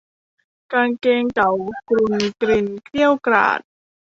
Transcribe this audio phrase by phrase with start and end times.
[0.71, 1.51] กางเกงเก่า
[1.89, 3.59] กรุ่นกลิ่นเกรี้ยวกราด